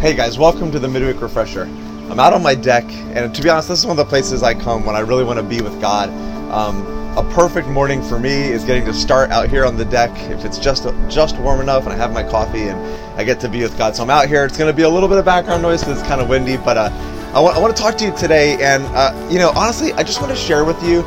[0.00, 1.64] Hey guys, welcome to the Midweek Refresher.
[1.64, 4.42] I'm out on my deck, and to be honest, this is one of the places
[4.42, 6.08] I come when I really want to be with God.
[6.50, 6.86] Um,
[7.18, 10.10] a perfect morning for me is getting to start out here on the deck.
[10.30, 12.80] If it's just just warm enough, and I have my coffee, and
[13.20, 14.46] I get to be with God, so I'm out here.
[14.46, 16.56] It's going to be a little bit of background noise because it's kind of windy,
[16.56, 16.88] but uh,
[17.34, 20.02] I, want, I want to talk to you today, and uh, you know, honestly, I
[20.02, 21.02] just want to share with you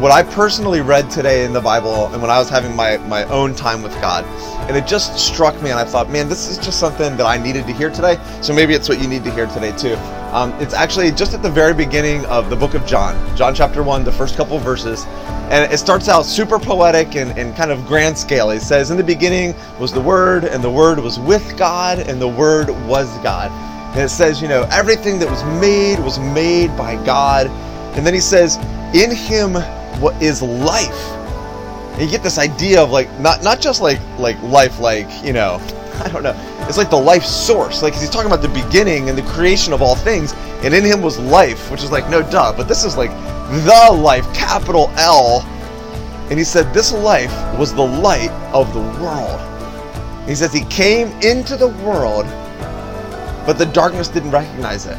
[0.00, 3.24] what I personally read today in the Bible and when I was having my, my
[3.24, 4.24] own time with God.
[4.68, 7.36] And it just struck me, and I thought, man, this is just something that I
[7.36, 8.18] needed to hear today.
[8.40, 9.96] So maybe it's what you need to hear today, too.
[10.32, 13.82] Um, it's actually just at the very beginning of the book of John, John chapter
[13.82, 15.04] 1, the first couple verses.
[15.50, 18.50] And it starts out super poetic and, and kind of grand scale.
[18.50, 22.18] It says, In the beginning was the Word, and the Word was with God, and
[22.18, 23.50] the Word was God.
[23.92, 27.48] And it says, you know, everything that was made was made by God.
[27.94, 28.56] And then he says,
[28.94, 29.52] In him
[30.00, 31.10] what is life.
[31.92, 35.32] And you get this idea of like not not just like like life like you
[35.32, 35.60] know
[36.04, 36.34] I don't know.
[36.68, 37.82] It's like the life source.
[37.82, 40.32] Like he's talking about the beginning and the creation of all things
[40.64, 43.10] and in him was life which is like no duh but this is like
[43.64, 45.42] the life capital L.
[46.30, 49.40] And he said this life was the light of the world.
[50.26, 52.26] He says he came into the world
[53.44, 54.96] but the darkness didn't recognize it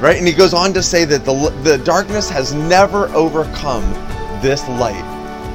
[0.00, 0.16] right?
[0.16, 3.82] And he goes on to say that the, the darkness has never overcome
[4.40, 5.02] this light.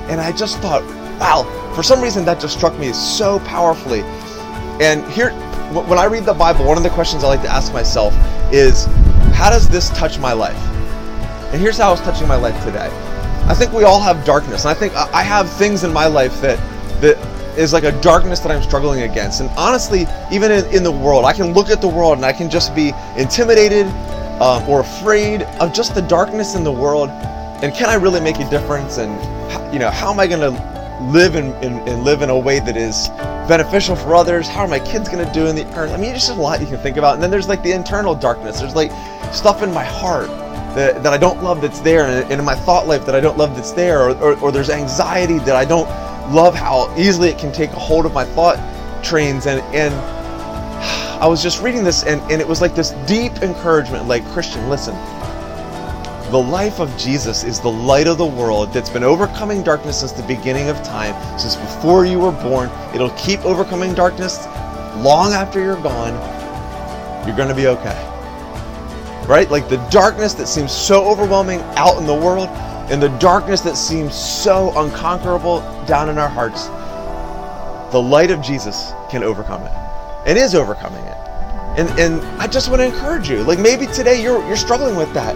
[0.09, 0.83] And I just thought,
[1.19, 1.43] wow,
[1.75, 4.01] for some reason that just struck me so powerfully.
[4.81, 5.31] And here,
[5.71, 8.13] when I read the Bible, one of the questions I like to ask myself
[8.51, 8.85] is,
[9.33, 10.57] how does this touch my life?
[11.53, 12.89] And here's how it's touching my life today.
[13.45, 16.39] I think we all have darkness, and I think I have things in my life
[16.41, 16.57] that
[17.01, 17.17] that
[17.57, 19.41] is like a darkness that I'm struggling against.
[19.41, 22.33] And honestly, even in, in the world, I can look at the world and I
[22.33, 23.85] can just be intimidated
[24.41, 27.09] um, or afraid of just the darkness in the world
[27.63, 28.97] and can I really make a difference?
[28.97, 29.13] And
[29.73, 32.75] you know how am I going to live and, and, live in a way that
[32.75, 33.07] is
[33.47, 34.49] beneficial for others?
[34.49, 35.91] How are my kids going to do in the earth?
[35.91, 37.13] I mean there's just a lot you can think about.
[37.13, 38.59] And then there's like the internal darkness.
[38.59, 38.91] There's like
[39.33, 40.27] stuff in my heart
[40.75, 43.37] that, that I don't love that's there and in my thought life that I don't
[43.37, 45.87] love that's there or, or, or there's anxiety that I don't
[46.33, 48.57] love how easily it can take a hold of my thought
[49.05, 49.93] trains and and
[51.23, 54.69] I was just reading this and, and it was like this deep encouragement like, Christian,
[54.69, 54.93] listen.
[56.31, 60.11] The life of Jesus is the light of the world that's been overcoming darkness since
[60.11, 62.69] the beginning of time, since before you were born.
[62.93, 64.45] It'll keep overcoming darkness
[64.97, 66.11] long after you're gone.
[67.25, 69.25] You're going to be okay.
[69.25, 69.49] Right?
[69.49, 72.49] Like the darkness that seems so overwhelming out in the world,
[72.91, 76.67] and the darkness that seems so unconquerable down in our hearts,
[77.93, 79.82] the light of Jesus can overcome it
[80.25, 81.17] and is overcoming it.
[81.77, 83.43] And and I just want to encourage you.
[83.43, 85.35] Like maybe today you're you're struggling with that.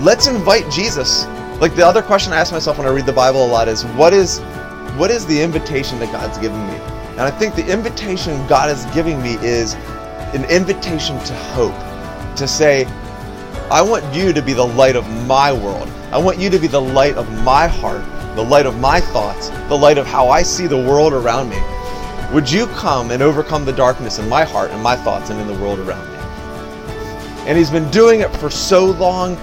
[0.00, 1.26] Let's invite Jesus.
[1.60, 3.84] Like the other question I ask myself when I read the Bible a lot is
[3.84, 4.40] what is
[4.96, 6.74] what is the invitation that God's giving me?
[7.12, 9.74] And I think the invitation God is giving me is
[10.34, 11.74] an invitation to hope.
[12.36, 12.84] To say,
[13.70, 15.88] I want you to be the light of my world.
[16.12, 18.04] I want you to be the light of my heart,
[18.36, 21.58] the light of my thoughts, the light of how I see the world around me.
[22.32, 25.46] Would you come and overcome the darkness in my heart and my thoughts and in
[25.46, 26.18] the world around me?
[27.48, 29.36] And he's been doing it for so long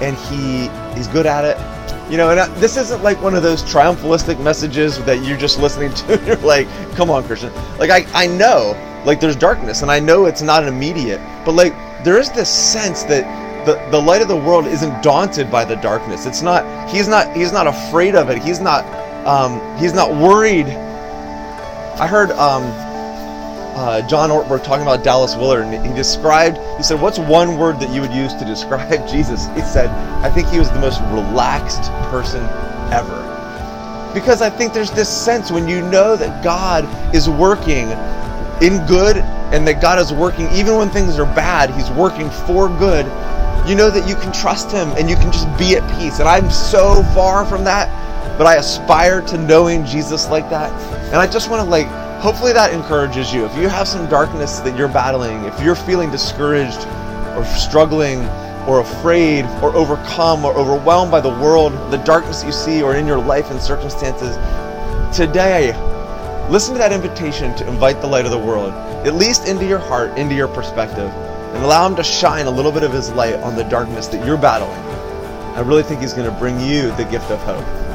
[0.00, 1.58] and he he's good at it.
[2.10, 5.58] You know, and I, this isn't like one of those triumphalistic messages that you're just
[5.58, 7.52] listening to you're like, come on, Christian.
[7.78, 11.74] Like, I, I know, like, there's darkness and I know it's not immediate, but like,
[12.02, 15.76] there is this sense that the, the light of the world isn't daunted by the
[15.76, 16.24] darkness.
[16.24, 18.42] It's not, he's not, he's not afraid of it.
[18.42, 18.86] He's not,
[19.26, 20.66] um, he's not worried
[22.00, 22.64] I heard um,
[23.76, 27.80] uh, John Ortberg talking about Dallas Willard, and he described, he said, What's one word
[27.80, 29.46] that you would use to describe Jesus?
[29.54, 29.88] He said,
[30.24, 32.42] I think he was the most relaxed person
[32.92, 33.30] ever.
[34.14, 37.88] Because I think there's this sense when you know that God is working
[38.60, 42.68] in good and that God is working, even when things are bad, He's working for
[42.68, 43.06] good.
[43.68, 46.20] You know that you can trust Him and you can just be at peace.
[46.20, 47.88] And I'm so far from that
[48.38, 50.72] but I aspire to knowing Jesus like that.
[51.06, 51.86] And I just want to like
[52.22, 53.44] hopefully that encourages you.
[53.44, 56.86] If you have some darkness that you're battling, if you're feeling discouraged
[57.36, 58.20] or struggling
[58.68, 63.08] or afraid or overcome or overwhelmed by the world, the darkness you see or in
[63.08, 64.36] your life and circumstances,
[65.16, 65.72] today
[66.48, 68.72] listen to that invitation to invite the light of the world,
[69.04, 72.70] at least into your heart, into your perspective, and allow him to shine a little
[72.70, 74.70] bit of his light on the darkness that you're battling.
[75.56, 77.91] I really think he's going to bring you the gift of hope.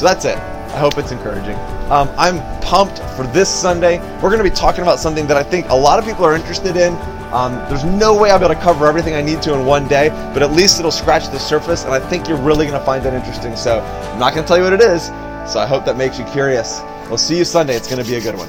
[0.00, 0.38] So that's it.
[0.38, 1.56] I hope it's encouraging.
[1.90, 3.98] Um, I'm pumped for this Sunday.
[4.22, 6.34] We're going to be talking about something that I think a lot of people are
[6.34, 6.94] interested in.
[7.34, 9.86] Um, there's no way I'll be able to cover everything I need to in one
[9.88, 12.86] day, but at least it'll scratch the surface, and I think you're really going to
[12.86, 13.54] find that interesting.
[13.56, 15.08] So I'm not going to tell you what it is,
[15.46, 16.80] so I hope that makes you curious.
[17.10, 17.76] We'll see you Sunday.
[17.76, 18.48] It's going to be a good one.